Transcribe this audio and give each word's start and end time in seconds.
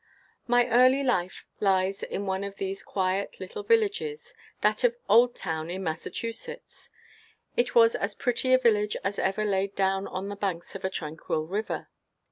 My 0.47 0.67
early 0.67 1.03
life 1.03 1.45
lies 1.59 2.01
in 2.01 2.25
one 2.25 2.43
of 2.43 2.55
these 2.55 2.81
quiet 2.81 3.39
little 3.39 3.61
villages,– 3.61 4.33
that 4.63 4.83
of 4.83 4.95
Oldtown, 5.07 5.69
in 5.69 5.83
Massachusetts. 5.83 6.89
It 7.55 7.75
was 7.75 7.93
as 7.93 8.15
pretty 8.15 8.51
a 8.51 8.57
village 8.57 8.97
as 9.03 9.19
ever 9.19 9.45
laid 9.45 9.75
down 9.75 10.07
on 10.07 10.27
the 10.27 10.35
banks 10.35 10.73
of 10.73 10.83
a 10.83 10.89
tranquil 10.89 11.45
river. 11.45 11.87